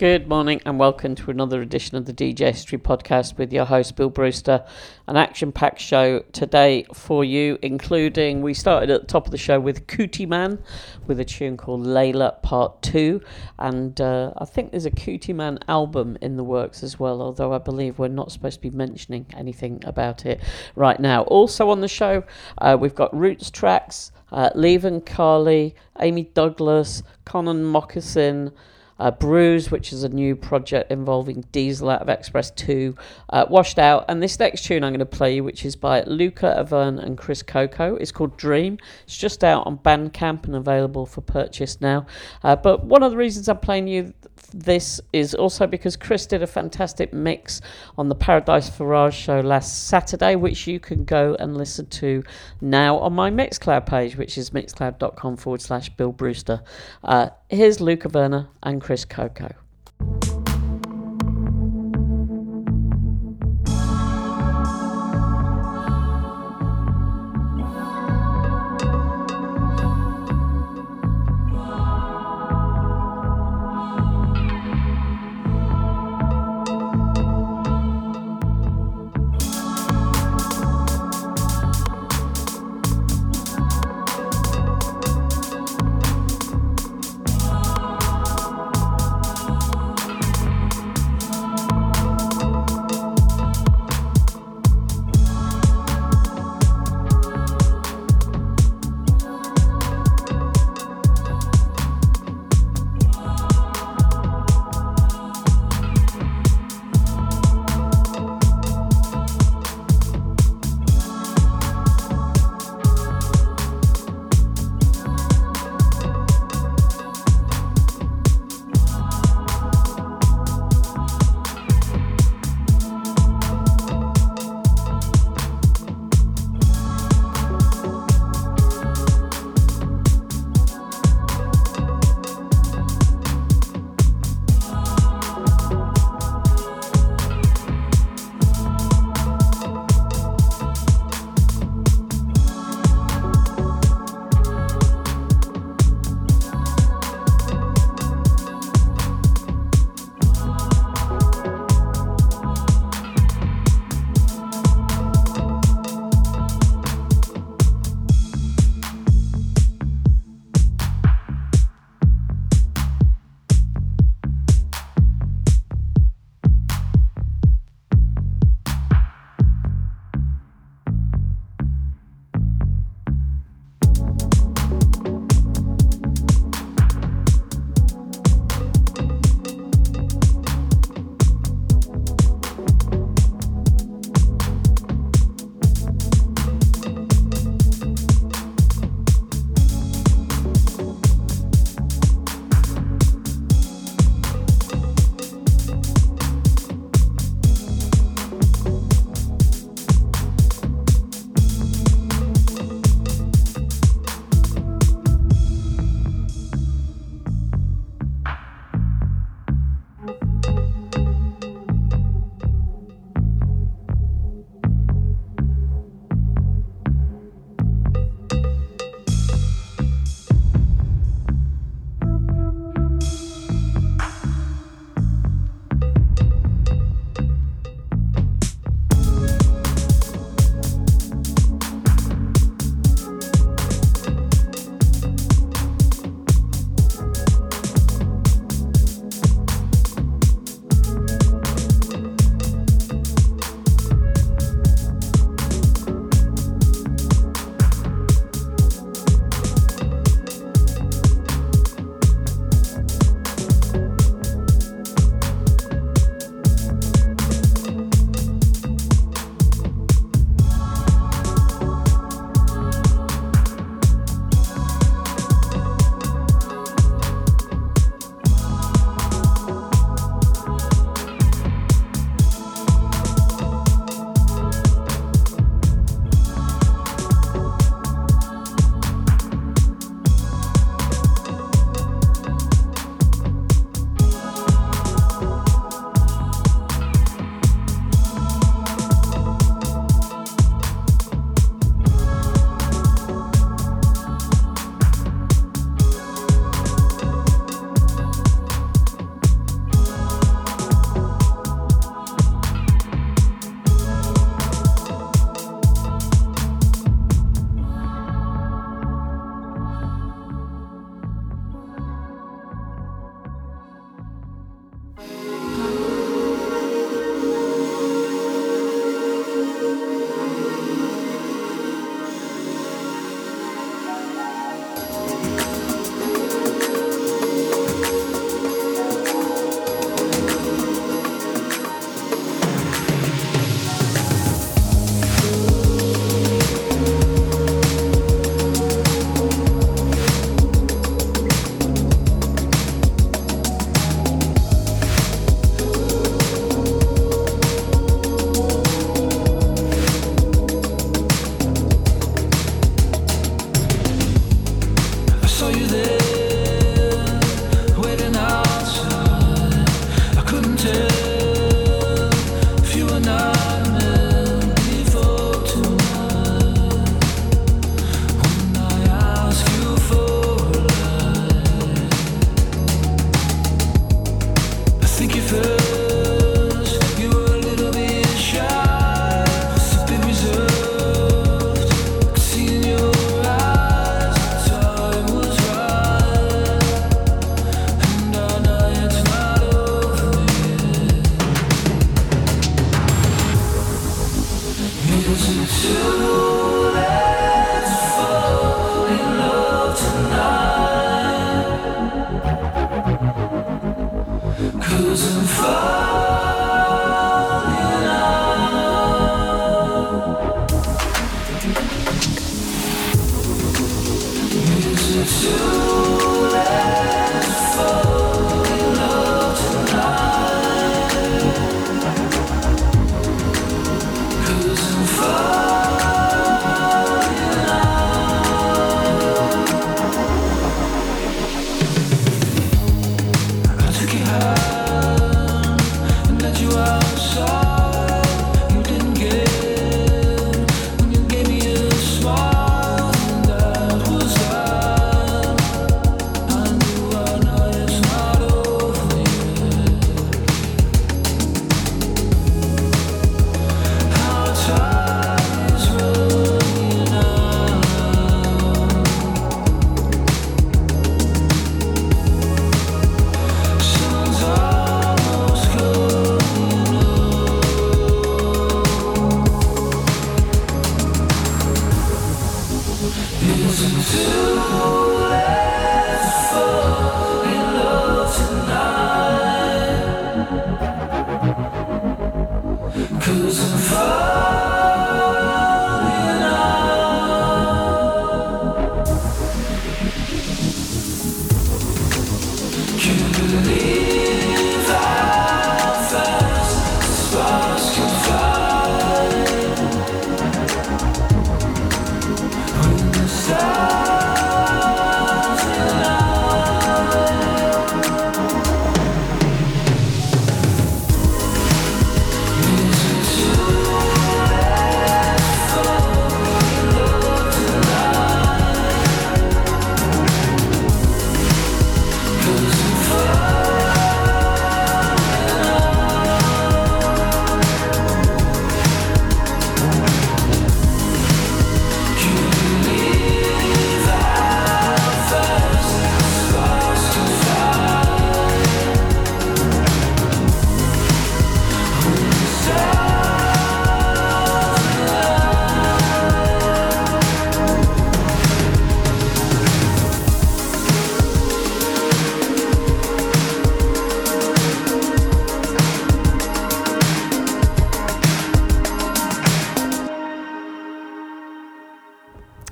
[0.00, 3.96] Good morning and welcome to another edition of the DJ History Podcast with your host
[3.96, 4.64] Bill Brewster.
[5.06, 9.36] An action packed show today for you, including we started at the top of the
[9.36, 10.62] show with Kutiman
[11.06, 13.20] with a tune called Layla Part 2.
[13.58, 17.58] And uh, I think there's a Kutiman album in the works as well, although I
[17.58, 20.40] believe we're not supposed to be mentioning anything about it
[20.76, 21.24] right now.
[21.24, 22.24] Also on the show,
[22.56, 28.52] uh, we've got Rootstrax, uh, and Kali, Amy Douglas, Connan Mockasin
[29.00, 32.94] uh, Bruise, which is a new project involving Diesel out of X-Press 2,
[33.30, 34.04] uh, Washed Out.
[34.08, 37.42] And this next tune I'm going to play which is by Luca Averna and Chris
[37.42, 38.78] Coco, is called Dream.
[39.04, 42.06] It's just out on Bandcamp and available for purchase now.
[42.44, 44.12] Uh, but one of the reasons I'm playing you
[44.52, 47.60] this is also because Chris did a fantastic mix
[47.96, 52.22] on the Paradise Farage show last Saturday, which you can go and listen to
[52.60, 56.62] now on my Mixcloud page, which is mixcloud.com forward slash Bill Brewster.
[57.02, 59.54] Uh, here's Luca Averna and Chris Coco.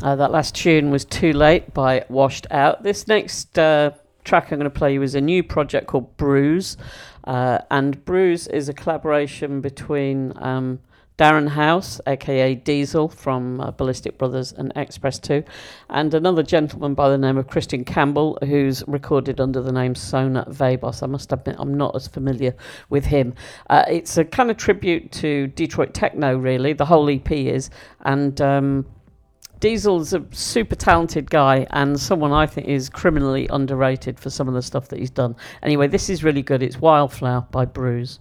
[0.08, 2.82] Uh, that last tune was Too Late by Washed Out.
[2.82, 3.90] This next uh,
[4.24, 6.78] track I'm going to play you is a new project called Bruise.
[7.24, 10.78] Uh, and Bruise is a collaboration between um,
[11.18, 15.44] Darren House, aka Diesel from uh, Ballistic Brothers and X-Press 2,
[15.90, 20.46] and another gentleman by the name of Christian Campbell, who's recorded under the name Sona
[20.48, 21.02] Vabos.
[21.02, 22.54] I must admit, I'm not as familiar
[22.88, 23.34] with him.
[23.68, 26.72] Uh, it's a kind of tribute to Detroit techno, really.
[26.72, 27.68] The whole EP is,
[28.00, 28.86] and um,
[29.60, 34.54] Diesel's a super talented guy and someone I think is criminally underrated for some of
[34.54, 35.34] the stuff that he's done.
[35.62, 36.62] Anyway, this is really good.
[36.62, 38.20] It's Wildflower by Bruise.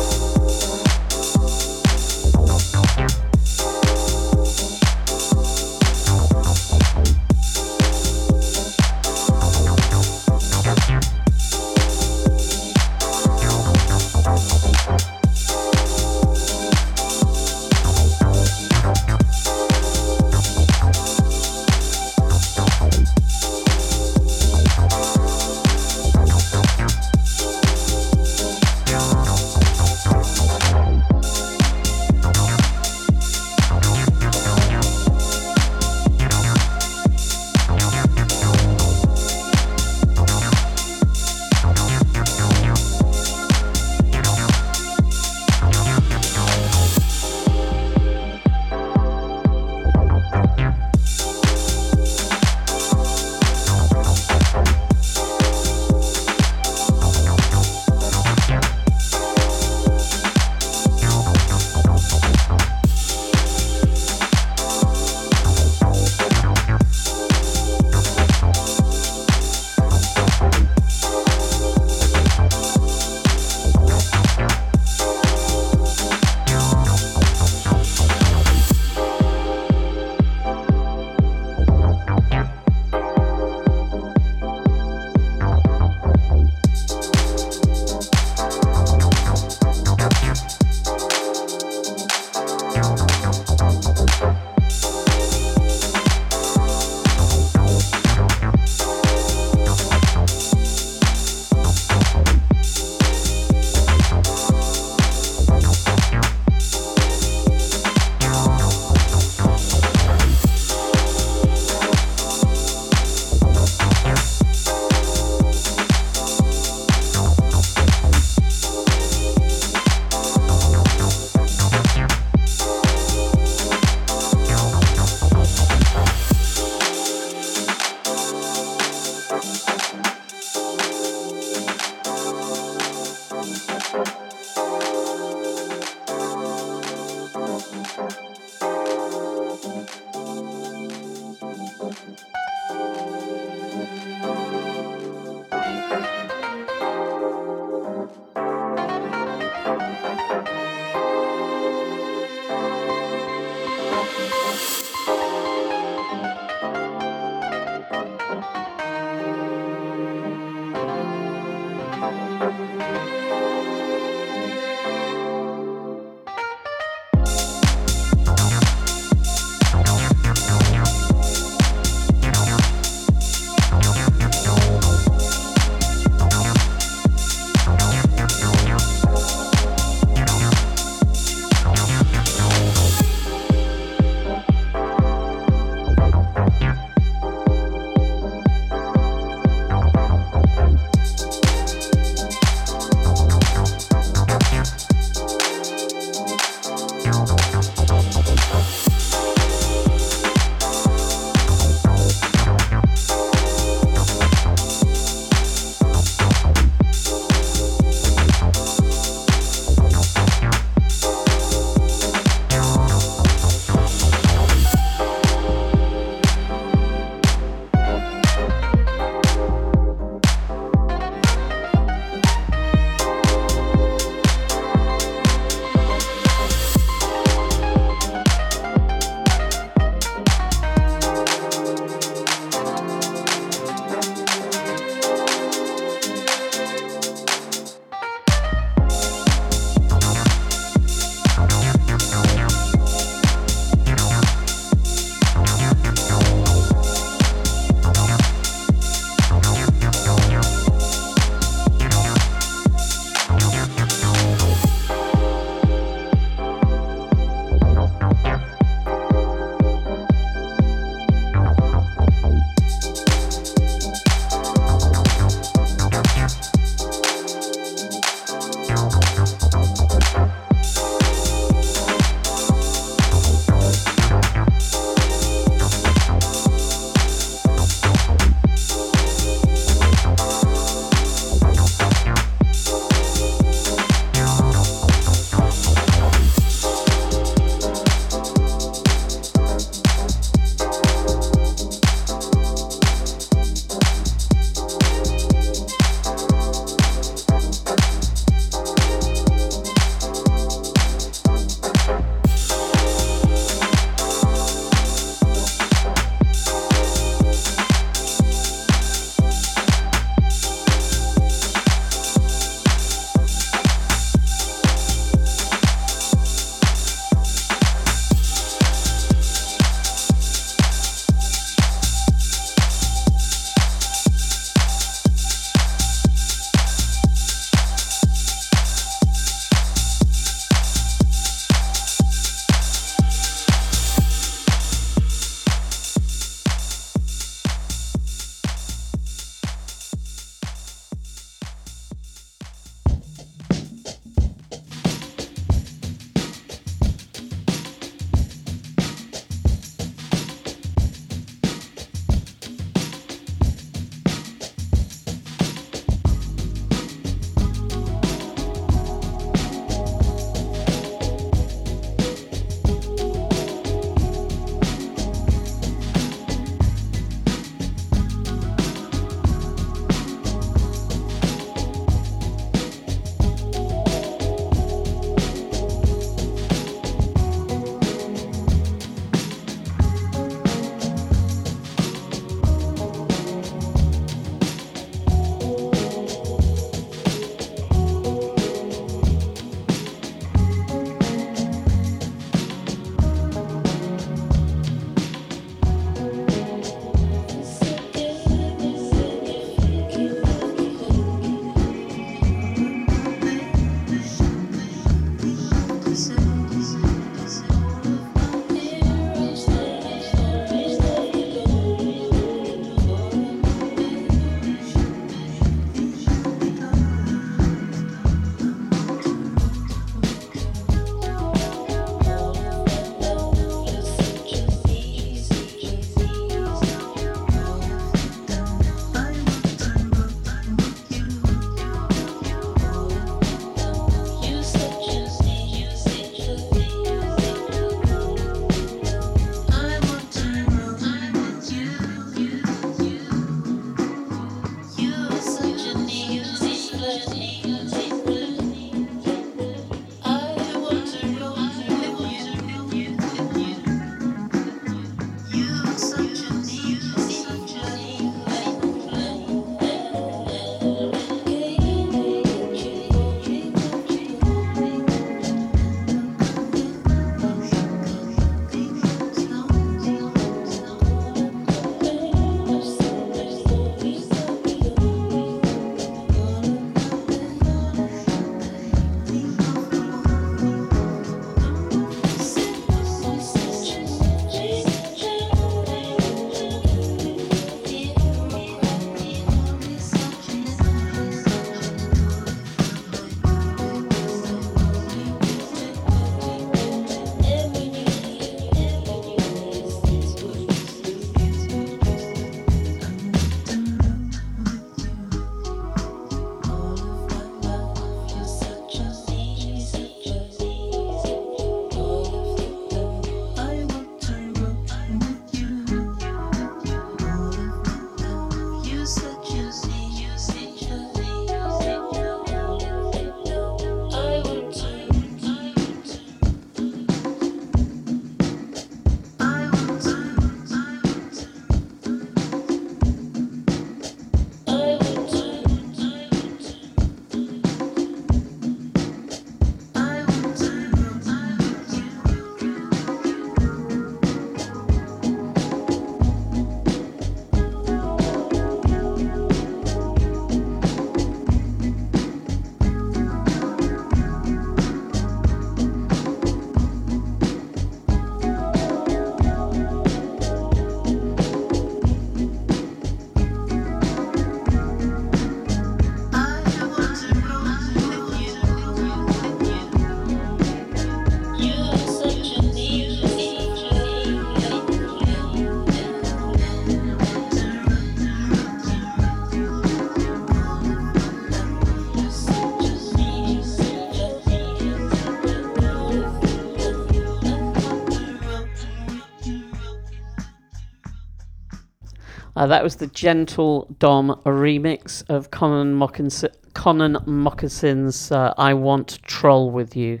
[592.42, 599.00] Uh, that was the Gentle Dom remix of Conan Mockinson, Connan Mockasin's uh, I Want
[599.02, 600.00] Troll With You.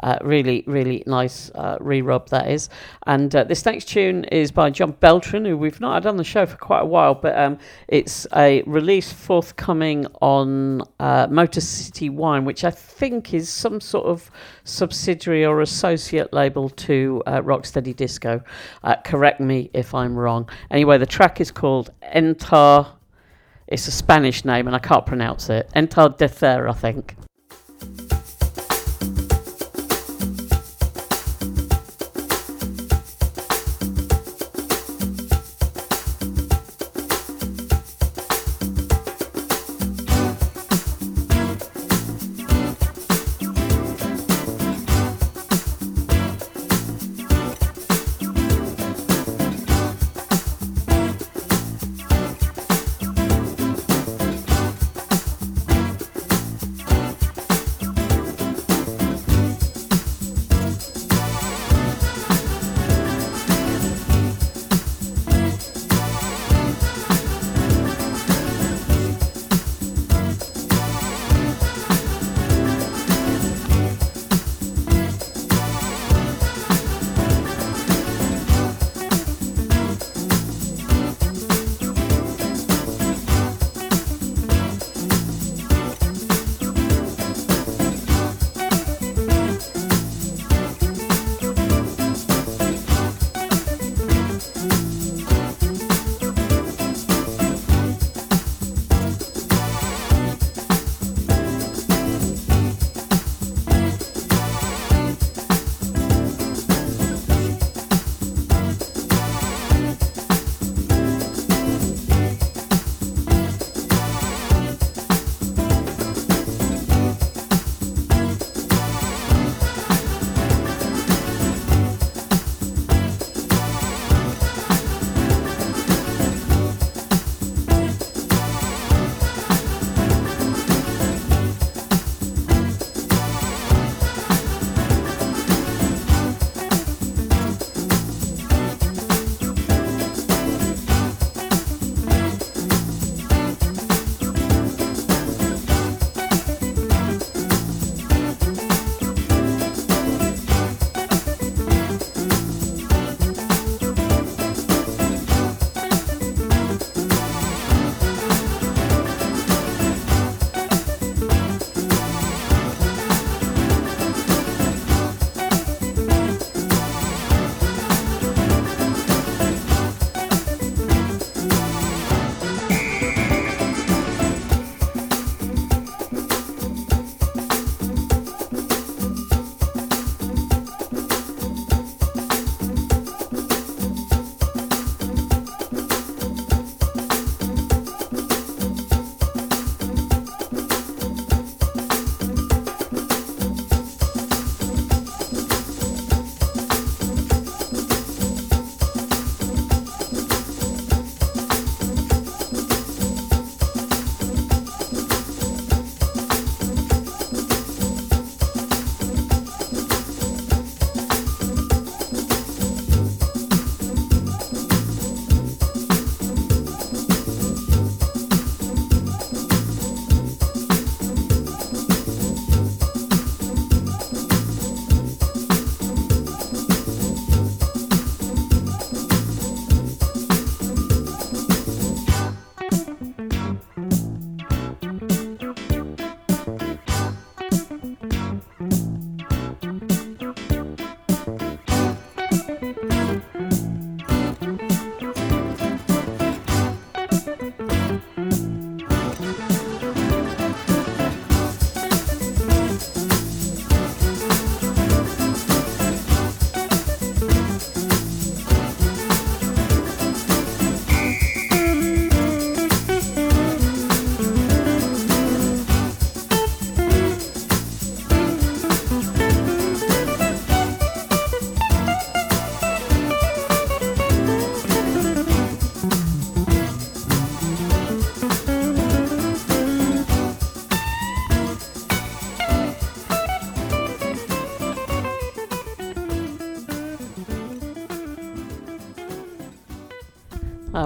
[0.00, 2.68] Uh, really, really nice uh, re rub that is.
[3.06, 6.24] And uh, this next tune is by John Beltran, who we've not had on the
[6.24, 12.10] show for quite a while, but um, it's a release forthcoming on uh, Motor City
[12.10, 14.32] Wine, which I think is some sort of
[14.64, 18.42] subsidiary or associate label to uh, Rocksteady Disco.
[19.04, 20.50] Correct me if I'm wrong.
[20.72, 22.96] Anyway, the track is called Entar
[23.70, 25.70] it's a Spanish name and I can't pronounce it.
[25.74, 27.16] Entardecer, I think.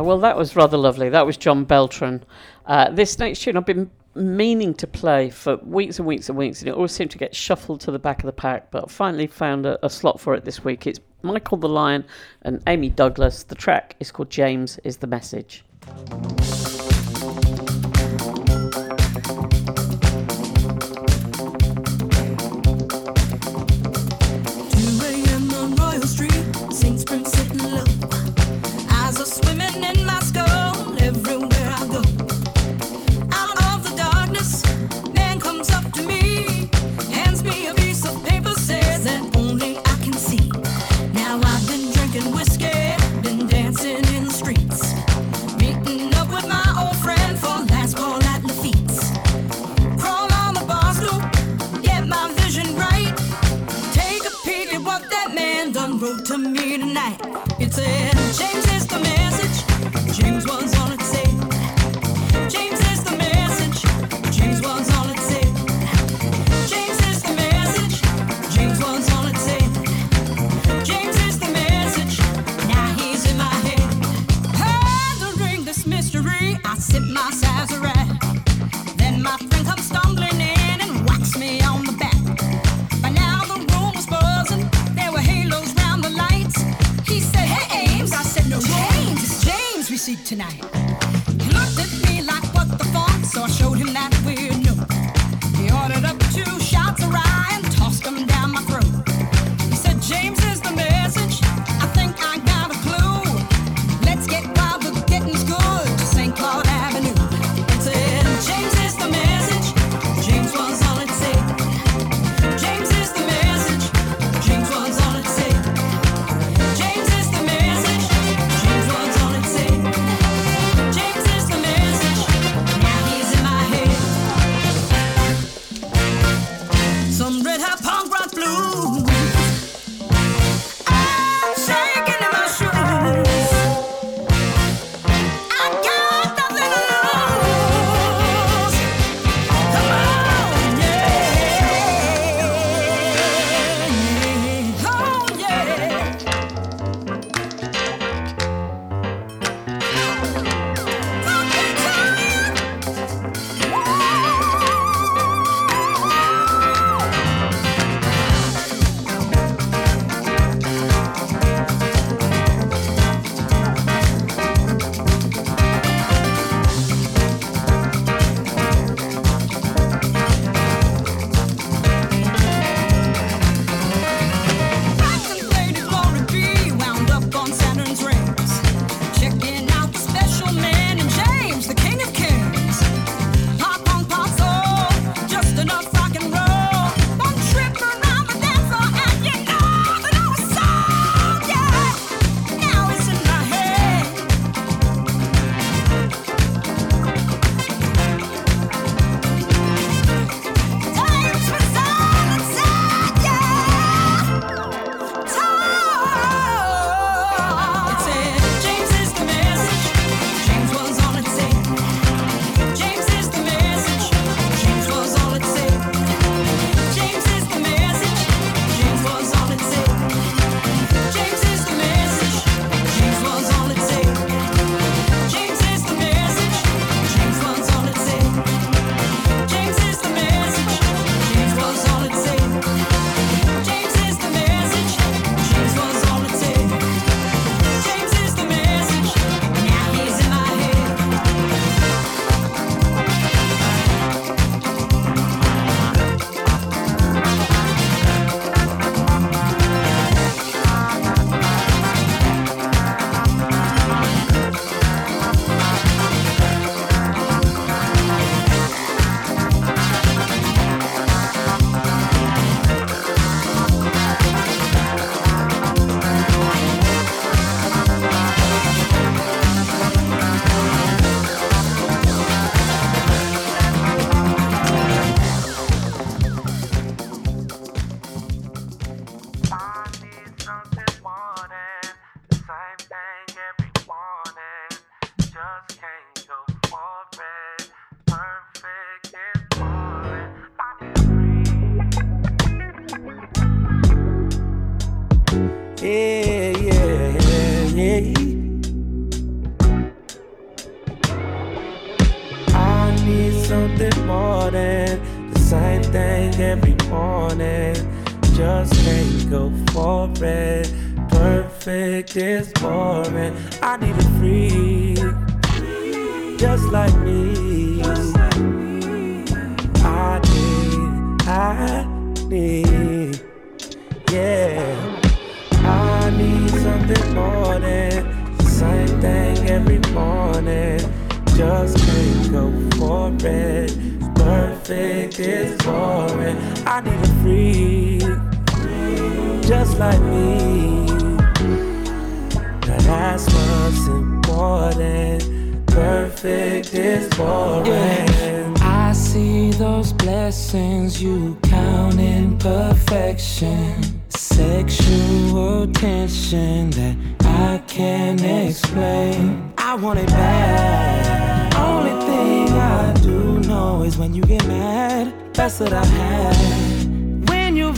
[0.05, 1.09] Well, that was rather lovely.
[1.09, 2.25] That was John Beltran.
[2.67, 6.61] Uh, this next tune I've been meaning to play for weeks and weeks and weeks,
[6.61, 8.87] and it always seemed to get shuffled to the back of the pack, but I
[8.89, 10.87] finally found a, a slot for it this week.
[10.87, 12.05] It's Michael the Lion
[12.43, 13.43] and Amy Douglas.
[13.45, 15.65] The track is called James is the Message.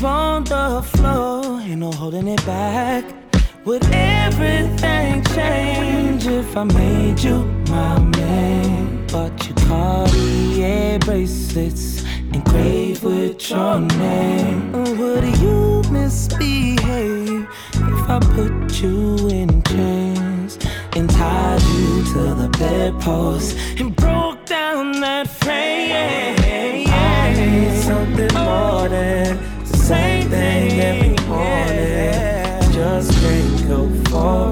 [0.07, 3.05] On the floor, ain't no holding it back.
[3.65, 9.07] Would everything change if I made you my man?
[9.09, 14.73] But you Cartier bracelets engraved with your name.
[14.99, 20.59] Would you misbehave if I put you in chains
[20.95, 26.36] and tied you to the bedpost and broke down that frame?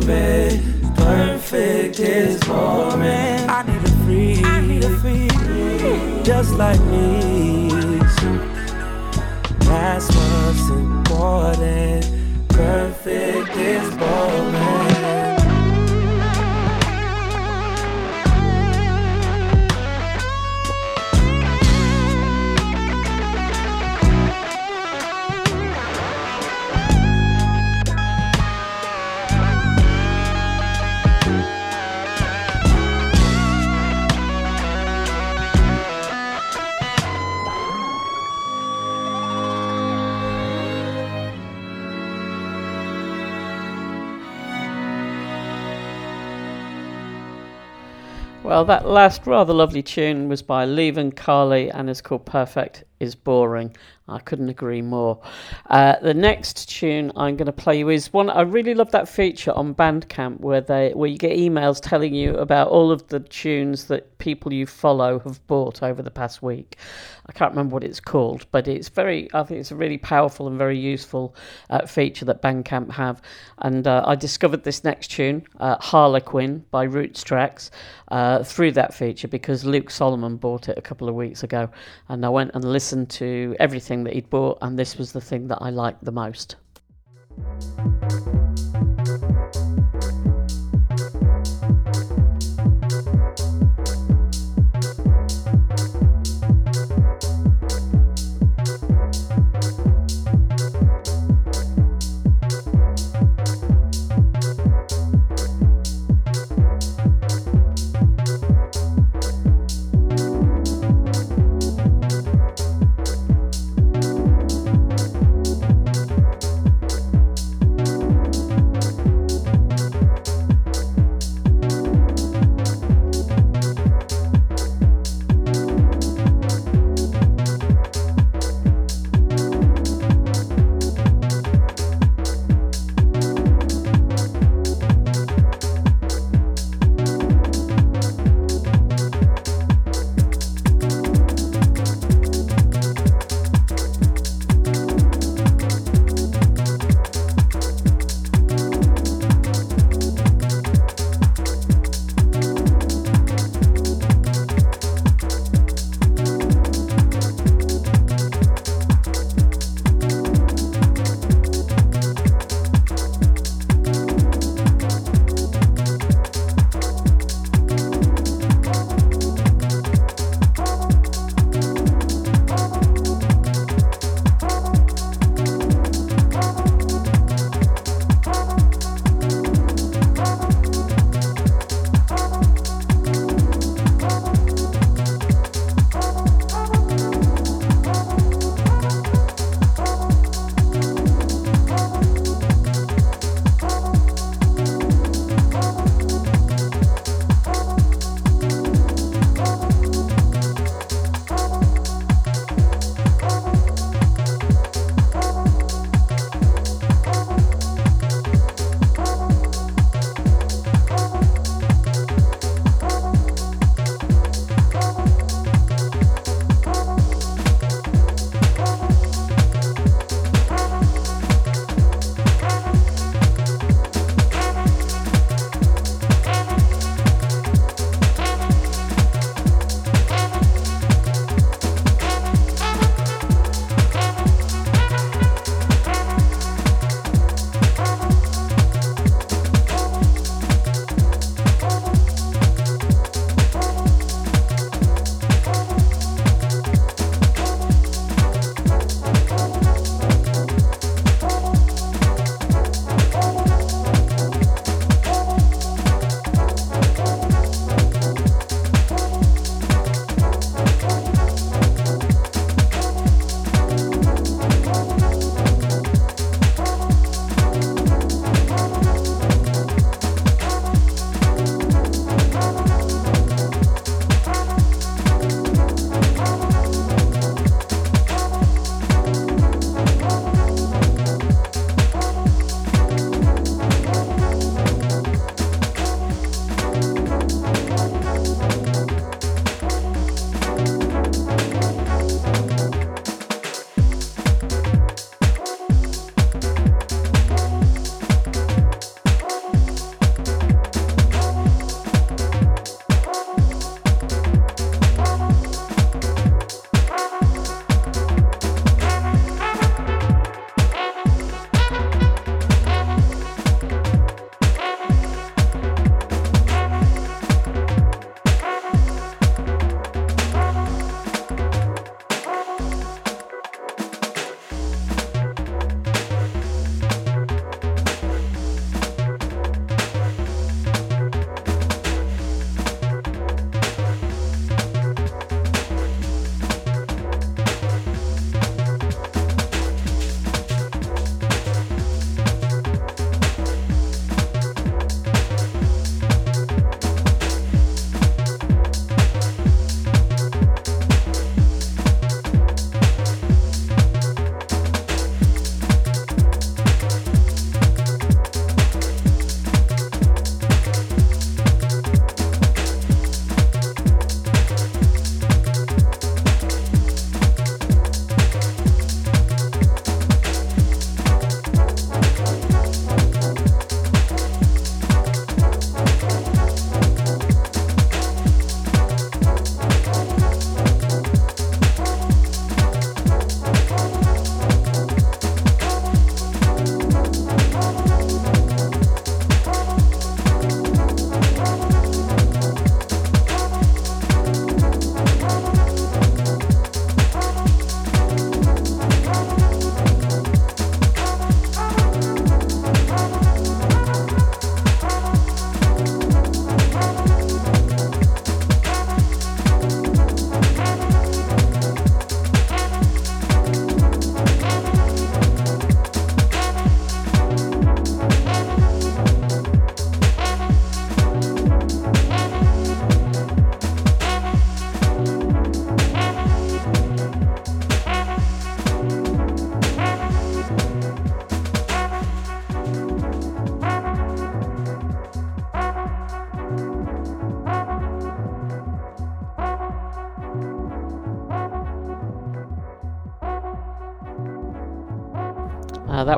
[0.01, 0.61] For.
[0.97, 3.49] Perfect is boring.
[3.49, 6.25] I need a freak, I need a freak.
[6.25, 7.69] just like me.
[9.61, 12.07] That's what's important.
[12.49, 14.94] Perfect is boring.
[48.45, 53.15] Well, that last rather lovely tune was by Leven Kali and is called Perfect is
[53.15, 53.75] Boring.
[54.07, 55.19] I couldn't agree more.
[55.71, 59.09] Uh, the next tune I'm going to play you is one I really love that
[59.09, 63.21] feature on Bandcamp where they where you get emails telling you about all of the
[63.21, 66.77] tunes that people you follow have bought over the past week.
[67.27, 70.49] I can't remember what it's called, but it's very I think it's a really powerful
[70.49, 71.35] and very useful
[71.71, 73.23] uh, feature that Bandcamp have.
[73.61, 77.71] And uh, I discovered this next tune, uh, Harlequin by Rootstrax,
[78.09, 81.71] uh, through that feature because Luke Solomon bought it a couple of weeks ago,
[82.11, 85.47] and I went and listened to everything that he'd bought, and this was the thing
[85.47, 86.57] that I liked the most.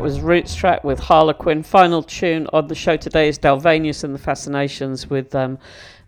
[0.06, 1.64] Was Rootstrax with Harlequin.
[1.64, 5.58] Final tune on the show today is Dalvanius and the Fascinations with um,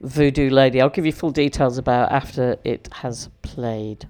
[0.02, 0.80] Voodoo Lady.
[0.80, 4.06] I'll give you full details about after it has played.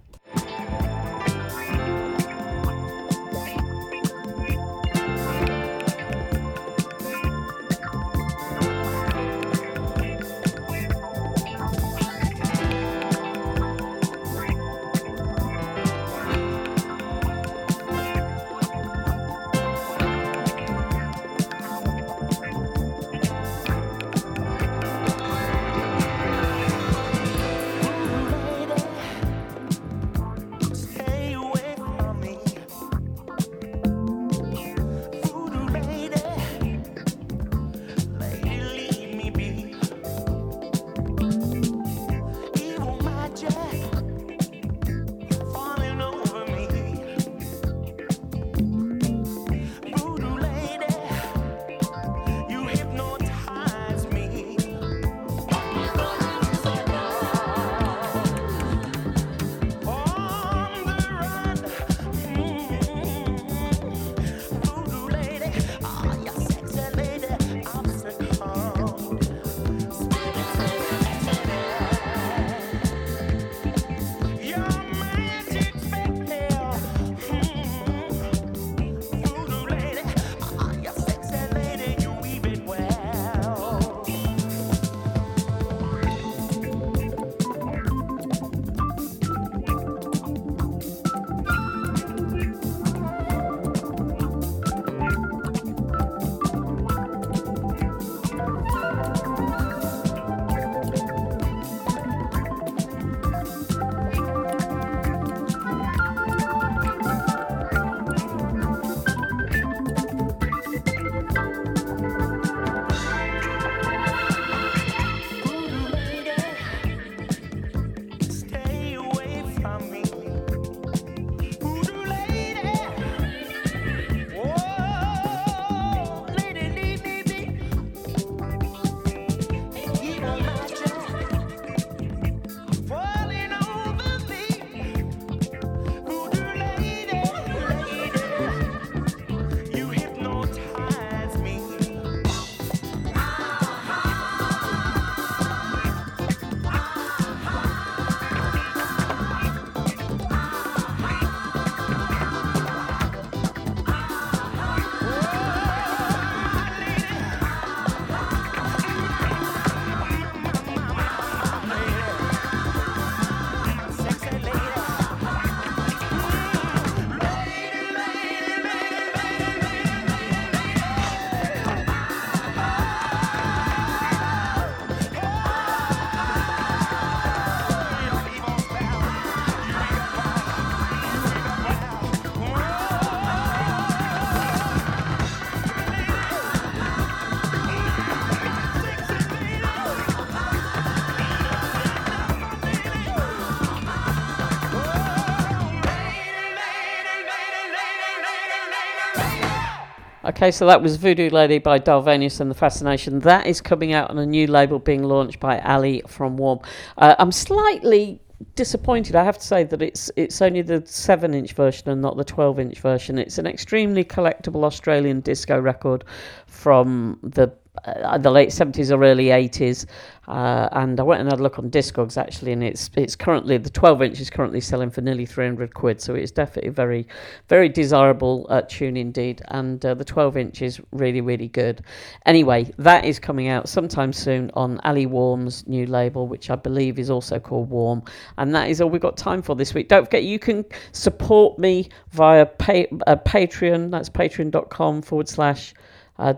[200.39, 203.19] Okay, so that was Voodoo Lady by Dalvanius and the Fascination.
[203.19, 206.61] That is coming out on a new label being launched by Ali from Warm.
[206.97, 208.21] Uh, I'm slightly
[208.55, 209.17] disappointed.
[209.17, 212.23] I have to say that it's it's only the seven inch version and not the
[212.23, 213.19] twelve inch version.
[213.19, 216.05] It's an extremely collectible Australian disco record
[216.47, 217.53] from the
[217.85, 219.87] uh, the late seventies or early eighties.
[220.29, 223.57] Uh, and I went and had a look on Discogs actually, and it's it's currently
[223.57, 227.07] the 12 inch is currently selling for nearly 300 quid, so it's definitely very
[227.49, 229.41] very desirable uh, tune indeed.
[229.49, 231.83] And uh, the 12 inch is really really good.
[232.27, 236.99] Anyway, that is coming out sometime soon on Ali Warm's new label, which I believe
[236.99, 238.03] is also called Warm.
[238.37, 239.89] And that is all we've got time for this week.
[239.89, 240.63] Don't forget you can
[240.93, 243.91] support me via pay, uh, Patreon.
[243.91, 245.73] That's patreon.com forward slash
[246.19, 246.35] uh,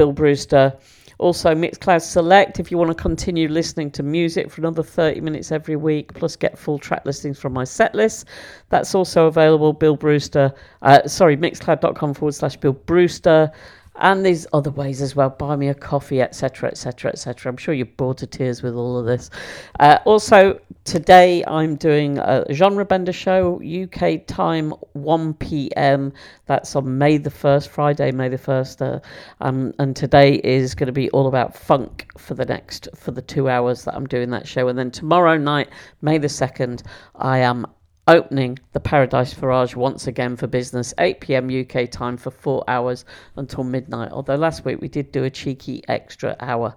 [0.00, 0.74] Bill Brewster.
[1.18, 5.52] Also, Mixcloud Select if you want to continue listening to music for another 30 minutes
[5.52, 8.26] every week, plus get full track listings from my set list.
[8.70, 9.74] That's also available.
[9.74, 13.52] Bill Brewster, uh, sorry, mixcloud.com forward slash Bill Brewster.
[13.96, 15.30] And there's other ways as well.
[15.30, 17.50] Buy me a coffee, etc., etc., etc.
[17.50, 19.30] I'm sure you're bored to tears with all of this.
[19.78, 26.12] Uh, also, today I'm doing a genre bender show, UK time 1 p.m.
[26.46, 28.80] That's on May the 1st, Friday, May the 1st.
[28.80, 29.00] Uh,
[29.40, 33.22] um, and today is going to be all about funk for the next, for the
[33.22, 34.68] two hours that I'm doing that show.
[34.68, 35.68] And then tomorrow night,
[36.00, 36.82] May the 2nd,
[37.16, 37.66] I am
[38.10, 43.04] opening the Paradise Garage once again for business, 8 pm UK time for four hours
[43.36, 44.10] until midnight.
[44.12, 46.74] Although last week we did do a cheeky extra hour.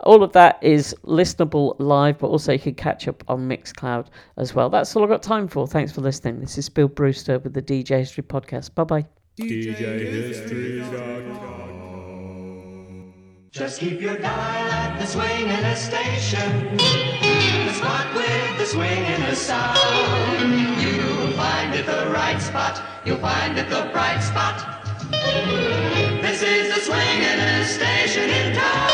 [0.00, 4.54] All of that is listenable live, but also you can catch up on Mixcloud as
[4.54, 4.68] well.
[4.68, 5.66] That's all I've got time for.
[5.66, 6.40] Thanks for listening.
[6.40, 8.74] This is Bill Brewster with the DJ History Podcast.
[8.74, 9.06] Bye bye.
[13.54, 16.76] Just keep your dial at the swing in a station.
[16.76, 19.78] The spot with the swing in the sound.
[20.82, 22.82] You'll find it the right spot.
[23.04, 24.58] You'll find it the bright spot.
[26.20, 28.93] This is the swing in a station in town.